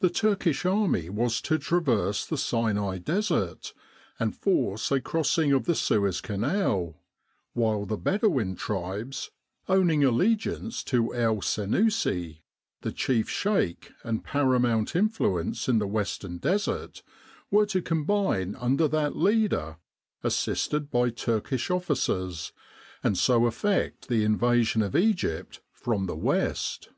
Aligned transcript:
The 0.00 0.10
Turkish 0.10 0.64
army 0.66 1.08
was 1.08 1.40
to 1.42 1.58
traverse 1.58 2.26
the 2.26 2.36
Sinai 2.36 2.98
Desert, 2.98 3.72
and 4.18 4.34
force 4.36 4.90
a 4.90 5.00
crossing 5.00 5.52
of 5.52 5.64
the 5.64 5.76
Suez 5.76 6.20
Canal; 6.20 7.00
while 7.52 7.84
the 7.86 7.96
Bedouin 7.96 8.56
tribes, 8.56 9.30
owning 9.68 10.02
allegiance 10.02 10.82
to 10.82 11.14
El 11.14 11.36
Sennussi, 11.40 12.40
the 12.80 12.90
chief 12.90 13.30
Sheik 13.30 13.92
and 14.02 14.24
paramount 14.24 14.96
influence 14.96 15.68
in 15.68 15.78
the 15.78 15.86
Western 15.86 16.38
Desert, 16.38 17.04
were 17.48 17.66
to 17.66 17.80
combine 17.80 18.56
under 18.56 18.88
that 18.88 19.14
leader 19.14 19.76
assisted 20.24 20.90
by 20.90 21.10
Turkish 21.10 21.70
officers, 21.70 22.50
and 23.04 23.16
so 23.16 23.46
effect 23.46 24.08
the 24.08 24.24
invasion 24.24 24.82
of 24.82 24.96
Egypt 24.96 25.60
from 25.70 26.06
the 26.06 26.16
west. 26.16 26.88